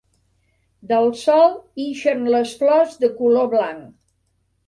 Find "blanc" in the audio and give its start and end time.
3.55-3.87